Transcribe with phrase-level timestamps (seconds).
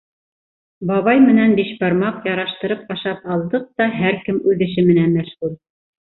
[0.91, 5.53] Бабай менән бишбармаҡ яраштырып ашап алдыҡ та һәр кем үҙ эше менән мәшғүл.